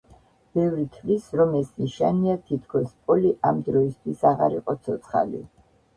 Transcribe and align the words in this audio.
ბევრი 0.59 0.85
თვლის, 0.93 1.27
რომ 1.41 1.51
ეს 1.59 1.69
ნიშანია, 1.83 2.35
თითქოს 2.49 2.97
პოლი 3.11 3.35
ამ 3.51 3.61
დროისთვის 3.69 4.25
აღარ 4.31 4.57
იყო 4.63 4.77
ცოცხალი. 4.89 5.45